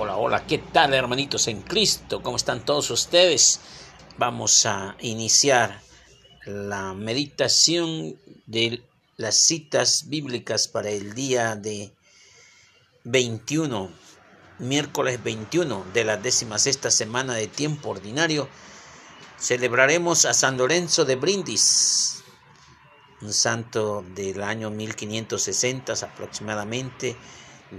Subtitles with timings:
[0.00, 2.22] Hola, hola, ¿qué tal hermanitos en Cristo?
[2.22, 3.58] ¿Cómo están todos ustedes?
[4.16, 5.80] Vamos a iniciar
[6.44, 8.16] la meditación
[8.46, 8.80] de
[9.16, 11.90] las citas bíblicas para el día de
[13.02, 13.90] 21,
[14.60, 18.48] miércoles 21 de la décima sexta semana de tiempo ordinario.
[19.36, 22.22] Celebraremos a San Lorenzo de Brindis,
[23.20, 27.16] un santo del año 1560 aproximadamente,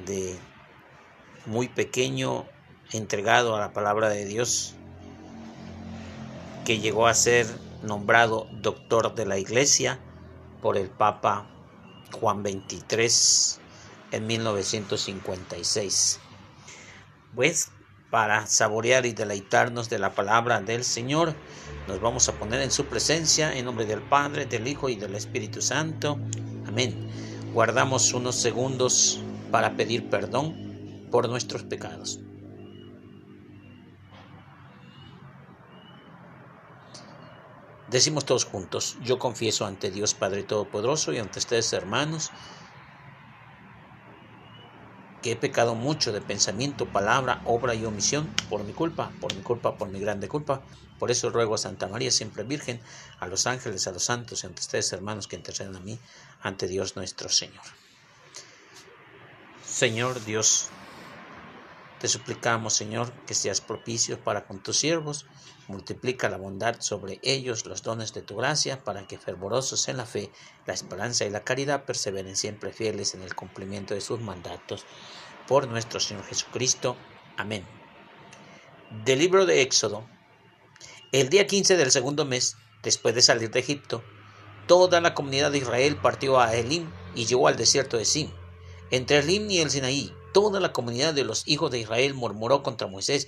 [0.06, 0.38] de
[1.50, 2.46] muy pequeño,
[2.92, 4.76] entregado a la palabra de Dios,
[6.64, 7.48] que llegó a ser
[7.82, 10.00] nombrado doctor de la iglesia
[10.62, 11.48] por el Papa
[12.12, 13.60] Juan XXIII
[14.12, 16.20] en 1956.
[17.34, 17.72] Pues
[18.12, 21.34] para saborear y deleitarnos de la palabra del Señor,
[21.88, 25.16] nos vamos a poner en su presencia en nombre del Padre, del Hijo y del
[25.16, 26.20] Espíritu Santo.
[26.68, 27.10] Amén.
[27.54, 29.20] Guardamos unos segundos
[29.52, 30.69] para pedir perdón
[31.12, 32.20] por nuestros pecados.
[37.88, 42.32] Decimos todos juntos, yo confieso ante Dios Padre Todopoderoso y ante ustedes hermanos,
[45.24, 49.42] que he pecado mucho de pensamiento, palabra, obra y omisión por mi culpa, por mi
[49.42, 50.62] culpa, por mi grande culpa.
[51.00, 52.80] Por eso ruego a Santa María, siempre Virgen,
[53.20, 55.98] a los ángeles, a los santos y ante ustedes hermanos que interceden a mí,
[56.42, 57.64] ante Dios nuestro Señor.
[59.66, 60.70] Señor Dios
[62.00, 65.26] te suplicamos, Señor, que seas propicio para con tus siervos,
[65.68, 70.06] multiplica la bondad sobre ellos los dones de tu gracia, para que fervorosos en la
[70.06, 70.32] fe,
[70.66, 74.86] la esperanza y la caridad perseveren siempre fieles en el cumplimiento de sus mandatos.
[75.48, 76.96] Por nuestro Señor Jesucristo.
[77.36, 77.66] Amén.
[79.04, 80.08] Del libro de Éxodo.
[81.12, 84.04] El día 15 del segundo mes, después de salir de Egipto,
[84.68, 88.32] toda la comunidad de Israel partió a Elim y llegó al desierto de Sin.
[88.90, 92.88] Entre Elim y el Sinaí toda la comunidad de los hijos de Israel murmuró contra
[92.88, 93.28] Moisés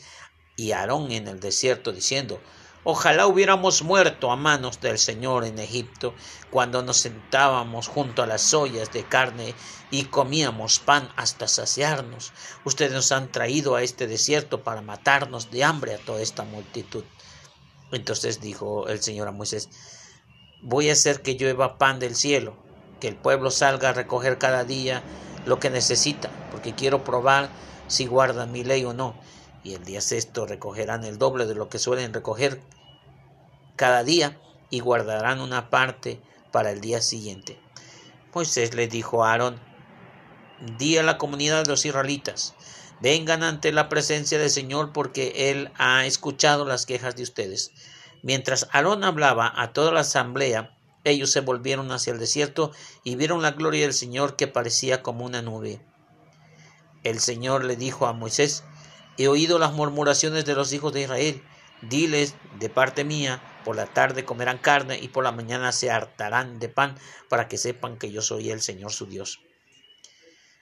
[0.56, 2.40] y Aarón en el desierto, diciendo,
[2.86, 6.14] Ojalá hubiéramos muerto a manos del Señor en Egipto,
[6.50, 9.54] cuando nos sentábamos junto a las ollas de carne
[9.92, 12.32] y comíamos pan hasta saciarnos.
[12.64, 17.04] Ustedes nos han traído a este desierto para matarnos de hambre a toda esta multitud.
[17.92, 19.68] Entonces dijo el Señor a Moisés,
[20.64, 22.56] voy a hacer que llueva pan del cielo,
[23.02, 25.04] que el pueblo salga a recoger cada día
[25.46, 27.50] lo que necesita, porque quiero probar
[27.88, 29.16] si guardan mi ley o no.
[29.64, 32.62] Y el día sexto recogerán el doble de lo que suelen recoger
[33.76, 34.38] cada día
[34.70, 36.20] y guardarán una parte
[36.52, 37.60] para el día siguiente.
[38.34, 39.60] Moisés le dijo a Aarón,
[40.78, 42.56] di a la comunidad de los israelitas,
[43.02, 47.72] vengan ante la presencia del Señor porque Él ha escuchado las quejas de ustedes.
[48.24, 52.72] Mientras Aarón hablaba a toda la asamblea, ellos se volvieron hacia el desierto
[53.04, 55.82] y vieron la gloria del Señor que parecía como una nube.
[57.04, 58.64] El Señor le dijo a Moisés,
[59.18, 61.44] He oído las murmuraciones de los hijos de Israel.
[61.82, 66.60] Diles de parte mía, por la tarde comerán carne y por la mañana se hartarán
[66.60, 66.96] de pan
[67.28, 69.42] para que sepan que yo soy el Señor su Dios.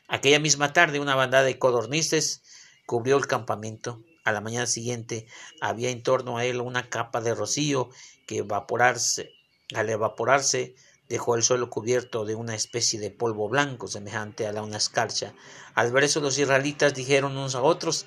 [0.08, 2.42] Aquella misma tarde una bandada de codornices
[2.86, 4.02] cubrió el campamento.
[4.24, 5.28] A la mañana siguiente
[5.62, 7.90] había en torno a él una capa de rocío
[8.26, 9.39] que evaporarse
[9.76, 10.76] al evaporarse,
[11.08, 15.34] dejó el suelo cubierto de una especie de polvo blanco semejante a la una escarcha.
[15.74, 18.06] Al ver eso los israelitas dijeron unos a otros,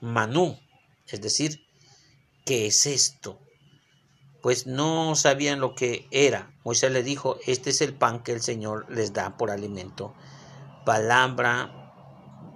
[0.00, 0.58] Manú,
[1.06, 1.66] es decir,
[2.44, 3.38] ¿qué es esto?
[4.42, 6.54] Pues no sabían lo que era.
[6.64, 10.14] Moisés le dijo, este es el pan que el Señor les da por alimento.
[10.84, 11.92] Palabra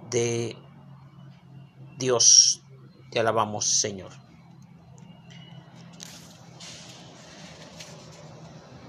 [0.09, 0.55] de
[1.97, 2.61] Dios.
[3.11, 4.20] Te alabamos, Señor.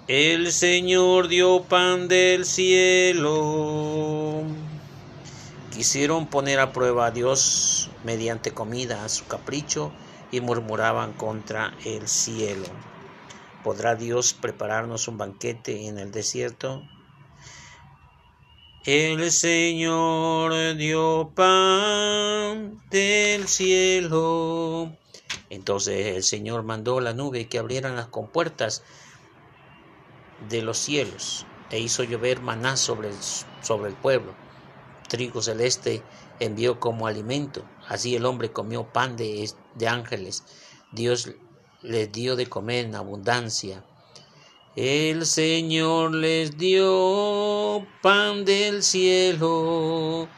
[0.08, 4.42] El Señor dio pan del cielo.
[5.72, 9.92] Quisieron poner a prueba a Dios mediante comida a su capricho
[10.32, 12.66] y murmuraban contra el cielo.
[13.62, 16.82] ¿Podrá Dios prepararnos un banquete en el desierto?
[18.84, 24.90] El Señor dio pan del cielo.
[25.49, 28.82] Entonces el Señor mandó la nube que abrieran las compuertas
[30.48, 33.16] de los cielos e hizo llover maná sobre el,
[33.62, 34.34] sobre el pueblo.
[35.08, 36.02] Trigo celeste
[36.38, 37.64] envió como alimento.
[37.88, 40.44] Así el hombre comió pan de, de ángeles.
[40.92, 41.30] Dios
[41.82, 43.84] les dio de comer en abundancia.
[44.76, 50.28] El Señor les dio pan del cielo.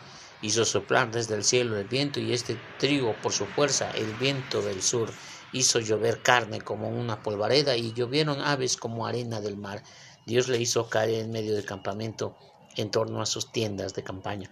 [0.42, 4.60] Hizo soplar desde el cielo el viento y este trigo por su fuerza, el viento
[4.62, 5.10] del sur
[5.54, 9.82] hizo llover carne como una polvareda y llovieron aves como arena del mar.
[10.26, 12.36] Dios le hizo caer en medio del campamento
[12.76, 14.50] en torno a sus tiendas de campaña.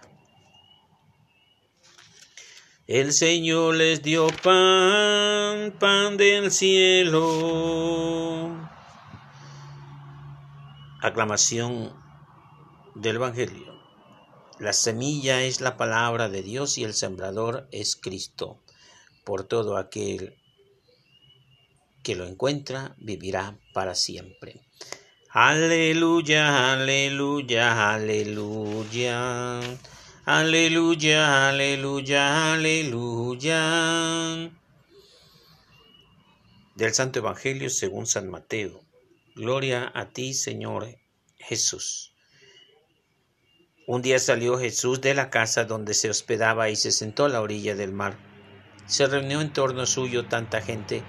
[2.87, 7.21] El Señor les dio pan, pan del cielo.
[11.01, 11.93] Aclamación
[12.95, 13.73] del Evangelio.
[14.61, 18.61] La semilla es la palabra de Dios y el sembrador es Cristo.
[19.25, 20.37] Por todo aquel
[22.03, 24.61] que lo encuentra vivirá para siempre.
[25.31, 29.61] Aleluya, aleluya, aleluya.
[30.25, 33.61] Aleluya, aleluya, aleluya.
[36.77, 38.83] Del Santo Evangelio según San Mateo.
[39.35, 40.99] Gloria a ti, Señor
[41.39, 42.13] Jesús.
[43.87, 47.41] Un día salió Jesús de la casa donde se hospedaba y se sentó a la
[47.41, 48.17] orilla del mar.
[48.87, 51.03] Se reunió en torno suyo tanta gente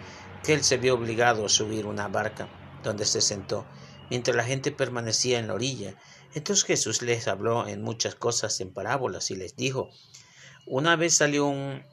[0.44, 2.48] que él se vio obligado a subir una barca,
[2.84, 3.66] donde se sentó,
[4.10, 5.96] mientras la gente permanecía en la orilla.
[6.34, 9.90] Entonces Jesús les habló en muchas cosas en parábolas y les dijo,
[10.66, 11.84] una vez salió un,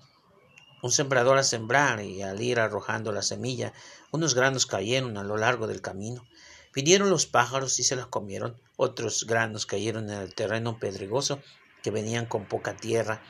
[0.83, 3.73] un sembrador a sembrar y al ir arrojando la semilla,
[4.11, 6.27] unos granos cayeron a lo largo del camino.
[6.73, 8.61] Vinieron los pájaros y se los comieron.
[8.77, 11.41] Otros granos cayeron en el terreno pedregoso
[11.83, 13.23] que venían con poca tierra.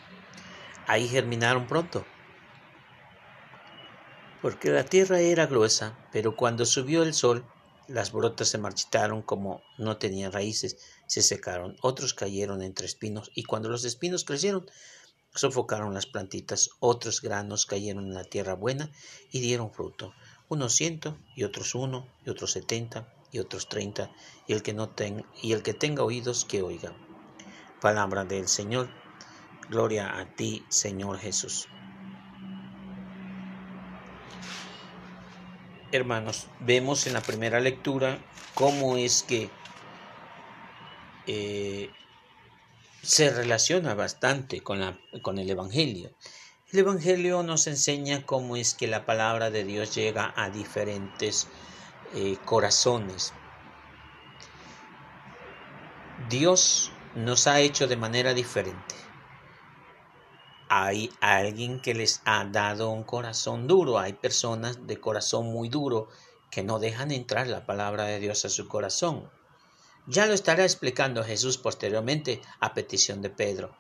[0.87, 2.05] Ahí germinaron pronto.
[4.43, 7.45] Porque la tierra era gruesa, pero cuando subió el sol,
[7.89, 11.77] las brotas se marchitaron como no tenían raíces, se secaron.
[11.83, 14.65] Otros cayeron entre espinos y cuando los espinos crecieron,
[15.35, 16.71] sofocaron las plantitas.
[16.79, 18.91] Otros granos cayeron en la tierra buena
[19.31, 20.15] y dieron fruto.
[20.49, 24.11] Unos ciento y otros uno y otros setenta y otros treinta
[24.47, 26.95] y el que no tenga y el que tenga oídos que oiga.
[27.81, 28.89] Palabra del Señor.
[29.69, 31.69] Gloria a ti, Señor Jesús.
[35.93, 38.19] Hermanos, vemos en la primera lectura
[38.55, 39.51] cómo es que
[41.27, 41.91] eh,
[43.03, 46.13] se relaciona bastante con, la, con el Evangelio.
[46.73, 51.49] El Evangelio nos enseña cómo es que la palabra de Dios llega a diferentes
[52.15, 53.33] eh, corazones.
[56.29, 59.00] Dios nos ha hecho de manera diferente
[60.73, 66.09] hay alguien que les ha dado un corazón duro, hay personas de corazón muy duro
[66.49, 69.29] que no dejan entrar la palabra de Dios a su corazón.
[70.07, 73.77] Ya lo estará explicando Jesús posteriormente a petición de Pedro,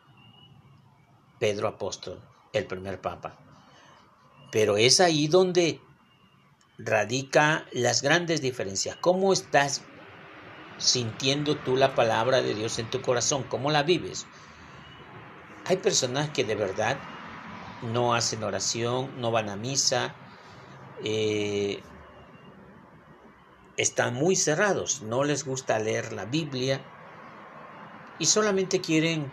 [1.38, 2.20] Pedro apóstol,
[2.52, 3.38] el primer papa.
[4.50, 5.80] Pero es ahí donde
[6.76, 8.96] radica las grandes diferencias.
[8.96, 9.82] ¿Cómo estás
[10.76, 13.44] sintiendo tú la palabra de Dios en tu corazón?
[13.44, 14.26] ¿Cómo la vives?
[15.70, 17.00] Hay personas que de verdad
[17.80, 20.16] no hacen oración, no van a misa,
[21.04, 21.80] eh,
[23.76, 26.80] están muy cerrados, no les gusta leer la Biblia
[28.18, 29.30] y solamente quieren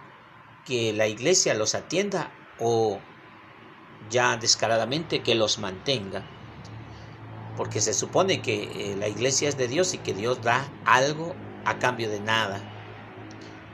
[0.63, 2.29] que la iglesia los atienda
[2.59, 3.01] o
[4.11, 6.21] ya descaradamente que los mantenga.
[7.55, 11.33] Porque se supone que eh, la iglesia es de Dios y que Dios da algo
[11.65, 12.61] a cambio de nada.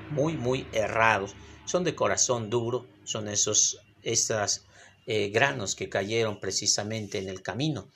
[0.07, 4.65] Muy, muy errados son de corazón duro, son esos estos
[5.05, 7.87] eh, granos que cayeron precisamente en el camino.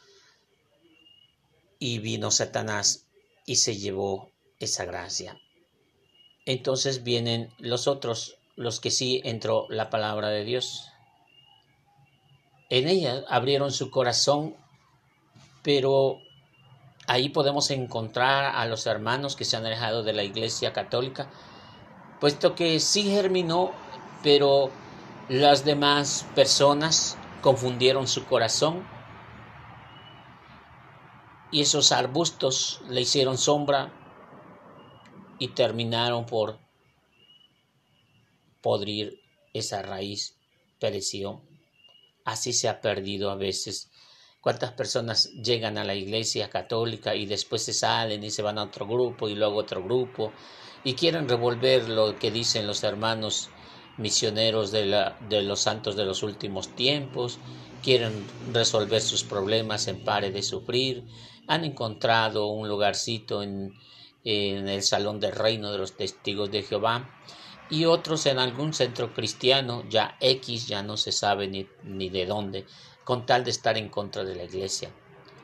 [1.80, 3.06] Y vino Satanás
[3.46, 5.40] y se llevó esa gracia.
[6.46, 10.90] Entonces vienen los otros, los que sí entró la palabra de Dios.
[12.70, 14.56] En ella abrieron su corazón,
[15.62, 16.20] pero
[17.06, 21.30] ahí podemos encontrar a los hermanos que se han alejado de la iglesia católica,
[22.20, 23.72] puesto que sí germinó,
[24.24, 24.72] pero
[25.30, 28.86] las demás personas confundieron su corazón
[31.52, 33.94] y esos arbustos le hicieron sombra
[35.40, 36.60] y terminaron por
[38.62, 39.22] podrir
[39.54, 40.36] esa raíz,
[40.80, 41.42] pereció.
[42.26, 43.90] Así se ha perdido a veces.
[44.42, 48.64] ¿Cuántas personas llegan a la iglesia católica y después se salen y se van a
[48.64, 50.32] otro grupo y luego otro grupo
[50.84, 53.50] y quieren revolver lo que dicen los hermanos
[53.98, 57.40] misioneros de, la, de los santos de los últimos tiempos,
[57.84, 61.04] quieren resolver sus problemas en pare de sufrir,
[61.48, 63.74] han encontrado un lugarcito en,
[64.24, 67.10] en el salón del reino de los testigos de Jehová
[67.70, 72.26] y otros en algún centro cristiano, ya X, ya no se sabe ni, ni de
[72.26, 72.66] dónde,
[73.08, 74.92] con tal de estar en contra de la iglesia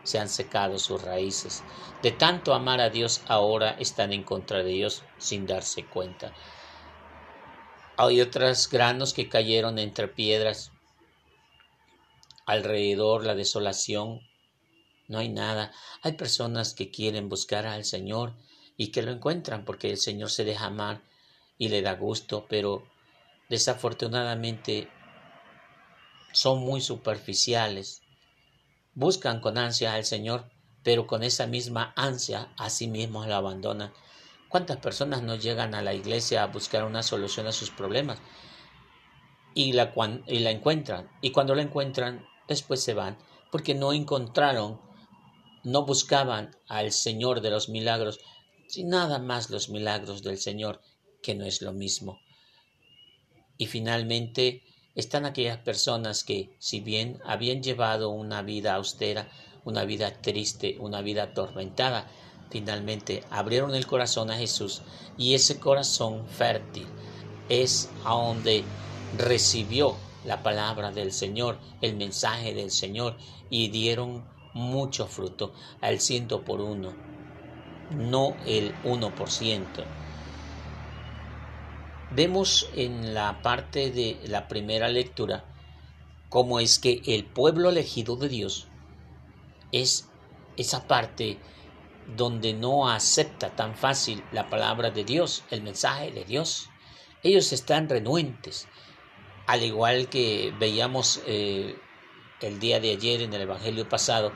[0.03, 1.63] se han secado sus raíces.
[2.01, 6.33] De tanto amar a Dios ahora están en contra de Dios sin darse cuenta.
[7.95, 10.73] Hay otros granos que cayeron entre piedras.
[12.45, 14.19] Alrededor la desolación.
[15.07, 15.71] No hay nada.
[16.01, 18.33] Hay personas que quieren buscar al Señor
[18.75, 21.01] y que lo encuentran porque el Señor se deja amar
[21.57, 22.83] y le da gusto, pero
[23.47, 24.89] desafortunadamente
[26.33, 28.01] son muy superficiales.
[28.95, 30.51] Buscan con ansia al Señor,
[30.83, 33.93] pero con esa misma ansia a sí mismos la abandonan.
[34.49, 38.19] ¿Cuántas personas no llegan a la iglesia a buscar una solución a sus problemas?
[39.55, 39.93] Y la,
[40.27, 41.09] y la encuentran.
[41.21, 43.17] Y cuando la encuentran, después se van,
[43.51, 44.81] porque no encontraron,
[45.63, 48.19] no buscaban al Señor de los milagros,
[48.67, 50.81] sin nada más los milagros del Señor,
[51.21, 52.19] que no es lo mismo.
[53.57, 54.63] Y finalmente
[54.95, 59.27] están aquellas personas que, si bien habían llevado una vida austera,
[59.65, 62.07] una vida triste, una vida atormentada,
[62.49, 64.83] finalmente abrieron el corazón a Jesús
[65.17, 66.87] y ese corazón fértil
[67.49, 68.63] es a donde
[69.17, 69.95] recibió
[70.25, 73.17] la palabra del Señor, el mensaje del Señor
[73.49, 74.23] y dieron
[74.53, 76.93] mucho fruto al ciento por uno,
[77.89, 79.83] no el uno por ciento.
[82.15, 85.45] Vemos en la parte de la primera lectura
[86.29, 88.67] cómo es que el pueblo elegido de Dios
[89.71, 90.07] es
[90.55, 91.39] esa parte
[92.15, 96.69] donde no acepta tan fácil la palabra de Dios, el mensaje de Dios.
[97.23, 98.67] Ellos están renuentes,
[99.47, 101.75] al igual que veíamos eh,
[102.41, 104.33] el día de ayer en el Evangelio pasado,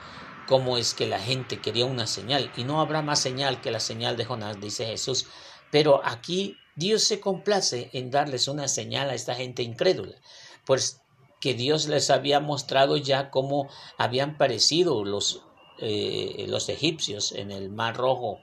[0.48, 3.80] cómo es que la gente quería una señal, y no habrá más señal que la
[3.80, 5.28] señal de Jonás, dice Jesús.
[5.70, 10.16] Pero aquí Dios se complace en darles una señal a esta gente incrédula,
[10.64, 11.02] pues
[11.42, 13.68] que Dios les había mostrado ya cómo
[13.98, 15.42] habían parecido los,
[15.80, 18.40] eh, los egipcios en el Mar Rojo.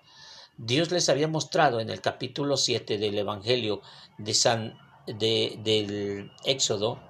[0.58, 3.82] Dios les había mostrado en el capítulo 7 del Evangelio
[4.18, 7.00] de San, de, del Éxodo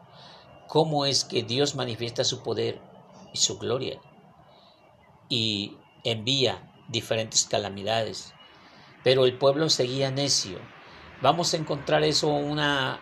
[0.69, 2.81] cómo es que Dios manifiesta su poder
[3.33, 3.99] y su gloria
[5.28, 8.35] y envía diferentes calamidades.
[9.02, 10.59] Pero el pueblo seguía necio
[11.25, 13.00] Vamos a encontrar eso una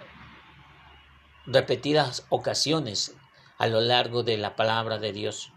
[1.45, 3.17] repetidas ocasiones
[3.59, 5.51] a lo largo de la palabra de Dios.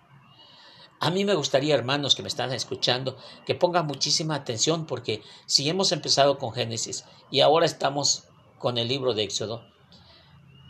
[0.99, 5.69] A mí me gustaría, hermanos que me están escuchando, que pongan muchísima atención porque si
[5.69, 8.23] hemos empezado con Génesis y ahora estamos
[8.57, 9.63] con el libro de Éxodo,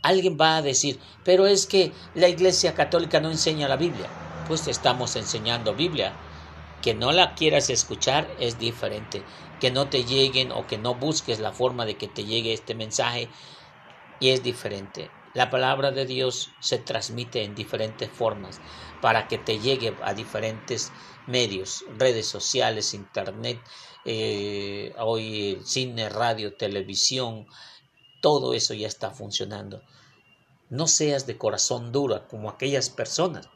[0.04, 4.10] alguien va a decir, pero es que la Iglesia Católica no enseña la Biblia.
[4.50, 6.12] Pues estamos enseñando Biblia.
[6.82, 9.24] Que no la quieras escuchar es diferente
[9.60, 12.76] que no te lleguen o que no busques la forma de que te llegue este
[12.76, 13.30] mensaje
[14.20, 15.10] y es diferente.
[15.34, 18.62] La palabra de Dios se transmite en diferentes formas
[19.02, 20.94] para que te llegue a diferentes
[21.28, 23.60] medios, redes sociales, internet,
[24.06, 27.48] eh, hoy cine, radio, televisión,
[28.22, 29.84] todo eso ya está funcionando.
[30.70, 33.50] No seas de corazón duro como aquellas personas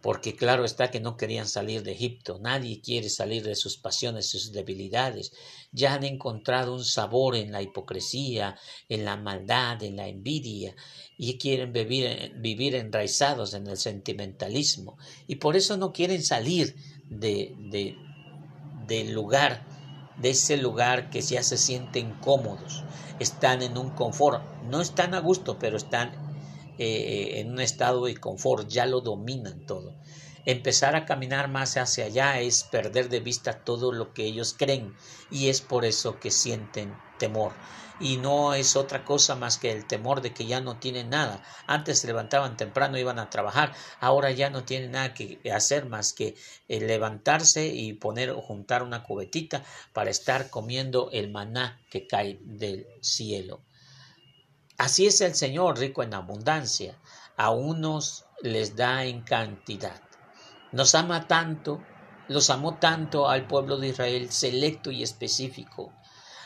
[0.00, 4.30] porque claro está que no querían salir de Egipto, nadie quiere salir de sus pasiones,
[4.30, 5.32] sus debilidades,
[5.72, 8.56] ya han encontrado un sabor en la hipocresía,
[8.88, 10.76] en la maldad, en la envidia,
[11.16, 16.76] y quieren vivir, vivir enraizados en el sentimentalismo, y por eso no quieren salir
[17.08, 17.96] de, de,
[18.86, 19.66] del lugar,
[20.16, 22.84] de ese lugar que ya se sienten cómodos,
[23.18, 26.27] están en un confort, no están a gusto, pero están
[26.78, 29.94] eh, en un estado de confort, ya lo dominan todo.
[30.48, 34.94] Empezar a caminar más hacia allá es perder de vista todo lo que ellos creen
[35.30, 37.52] y es por eso que sienten temor.
[38.00, 41.42] Y no es otra cosa más que el temor de que ya no tienen nada.
[41.66, 46.12] Antes se levantaban temprano, iban a trabajar, ahora ya no tienen nada que hacer más
[46.12, 46.36] que
[46.68, 52.38] eh, levantarse y poner o juntar una cubetita para estar comiendo el maná que cae
[52.40, 53.60] del cielo.
[54.78, 56.96] Así es el Señor rico en abundancia,
[57.36, 60.00] a unos les da en cantidad.
[60.70, 61.82] Nos ama tanto,
[62.28, 65.92] los amó tanto al pueblo de Israel selecto y específico,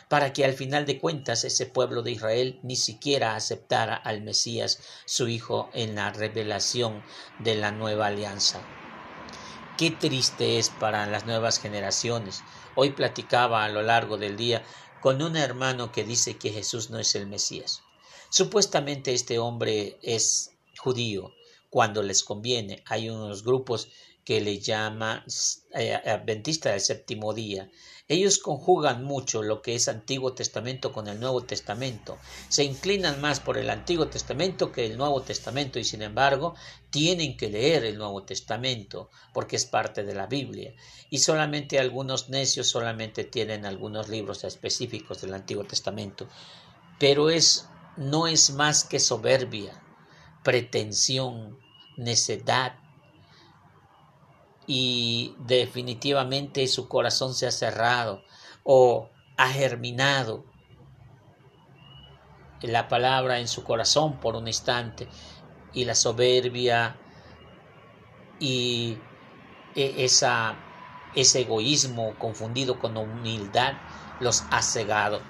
[0.08, 4.80] para que al final de cuentas ese pueblo de Israel ni siquiera aceptara al Mesías,
[5.04, 7.02] su Hijo, en la revelación
[7.38, 8.62] de la nueva alianza.
[9.76, 12.42] Qué triste es para las nuevas generaciones.
[12.76, 14.62] Hoy platicaba a lo largo del día
[15.02, 17.82] con un hermano que dice que Jesús no es el Mesías.
[18.32, 21.34] Supuestamente este hombre es judío
[21.68, 22.82] cuando les conviene.
[22.86, 23.88] Hay unos grupos
[24.24, 25.22] que le llama
[25.74, 27.70] eh, Adventista del séptimo día.
[28.08, 32.16] Ellos conjugan mucho lo que es Antiguo Testamento con el Nuevo Testamento.
[32.48, 36.54] Se inclinan más por el Antiguo Testamento que el Nuevo Testamento y sin embargo
[36.88, 40.72] tienen que leer el Nuevo Testamento porque es parte de la Biblia.
[41.10, 46.26] Y solamente algunos necios solamente tienen algunos libros específicos del Antiguo Testamento.
[46.98, 49.82] Pero es no es más que soberbia,
[50.42, 51.58] pretensión,
[51.96, 52.74] necedad
[54.66, 58.22] y definitivamente su corazón se ha cerrado
[58.64, 60.44] o ha germinado
[62.62, 65.08] la palabra en su corazón por un instante,
[65.72, 66.96] y la soberbia
[68.38, 68.96] y
[69.74, 73.74] e, ese egoísmo confundido con humildad
[74.20, 75.22] los ha cegado.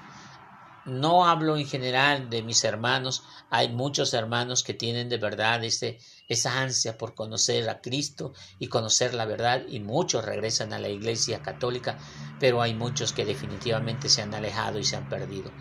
[0.85, 5.99] No hablo en general de mis hermanos, hay muchos hermanos que tienen de verdad ese,
[6.27, 10.89] esa ansia por conocer a Cristo y conocer la verdad y muchos regresan a la
[10.89, 11.97] iglesia católica,
[12.37, 15.55] pero hay muchos que definitivamente se han alejado y se han perdido.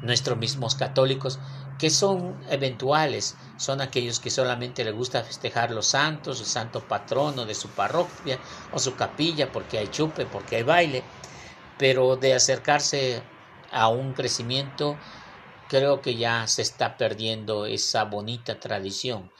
[0.00, 1.40] Nuestros mismos católicos
[1.78, 7.44] que son eventuales, son aquellos que solamente les gusta festejar los santos, el santo patrono
[7.46, 11.10] de su parroquia o su capilla porque hay chupe, porque hay baile,
[11.76, 13.35] pero de acercarse
[13.70, 14.98] a un crecimiento
[15.68, 19.30] creo que ya se está perdiendo esa bonita tradición.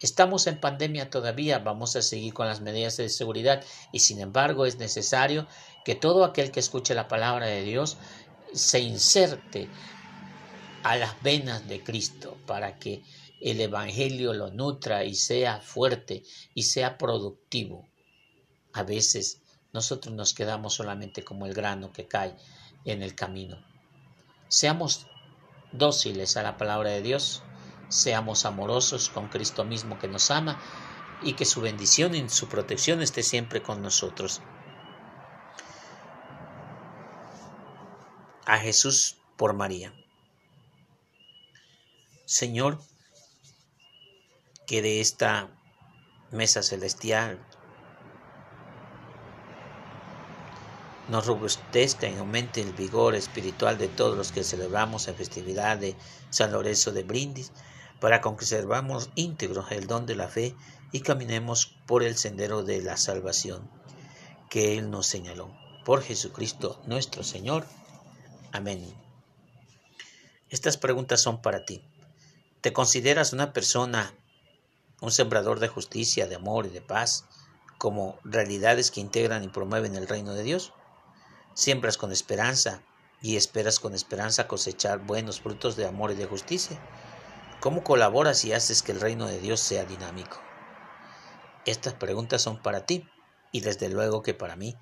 [0.00, 4.66] Estamos en pandemia todavía, vamos a seguir con las medidas de seguridad y sin embargo
[4.66, 5.46] es necesario
[5.84, 7.98] que todo aquel que escuche la palabra de Dios
[8.52, 9.68] se inserte
[10.82, 13.04] a las venas de Cristo para que
[13.40, 17.88] el Evangelio lo nutra y sea fuerte y sea productivo.
[18.72, 19.40] A veces
[19.72, 22.34] nosotros nos quedamos solamente como el grano que cae
[22.84, 23.58] en el camino.
[24.48, 25.06] Seamos
[25.72, 27.42] dóciles a la palabra de Dios,
[27.88, 30.60] seamos amorosos con Cristo mismo que nos ama
[31.22, 34.40] y que su bendición y su protección esté siempre con nosotros.
[38.44, 39.94] A Jesús por María.
[42.24, 42.80] Señor,
[44.66, 45.48] que de esta
[46.30, 47.46] mesa celestial
[51.12, 55.94] nos robustezca y aumente el vigor espiritual de todos los que celebramos la festividad de
[56.30, 57.52] San Lorenzo de Brindis,
[58.00, 60.56] para conservamos íntegro el don de la fe
[60.90, 63.70] y caminemos por el sendero de la salvación
[64.48, 65.54] que Él nos señaló.
[65.84, 67.66] Por Jesucristo nuestro Señor.
[68.50, 68.82] Amén.
[70.48, 71.84] Estas preguntas son para ti.
[72.62, 74.14] ¿Te consideras una persona,
[75.02, 77.26] un sembrador de justicia, de amor y de paz,
[77.76, 80.72] como realidades que integran y promueven el reino de Dios?
[81.54, 82.82] ¿Siembras con esperanza
[83.20, 86.80] y esperas con esperanza cosechar buenos frutos de amor y de justicia?
[87.60, 90.40] ¿Cómo colaboras y haces que el reino de Dios sea dinámico?
[91.66, 93.06] Estas preguntas son para ti
[93.52, 94.74] y desde luego que para mí.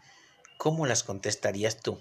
[0.57, 2.01] ¿Cómo las contestarías tú?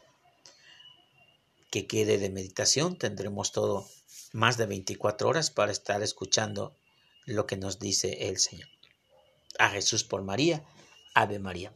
[1.72, 3.88] Que quede de meditación, tendremos todo
[4.34, 6.76] más de 24 horas para estar escuchando
[7.26, 8.70] lo que nos dice el Señor.
[9.58, 10.64] A Jesús por María,
[11.14, 11.74] Ave María.